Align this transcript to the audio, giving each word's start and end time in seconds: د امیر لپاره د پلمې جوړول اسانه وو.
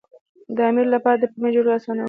د 0.55 0.57
امیر 0.69 0.87
لپاره 0.95 1.17
د 1.19 1.23
پلمې 1.31 1.49
جوړول 1.55 1.73
اسانه 1.77 1.97
وو. 1.99 1.99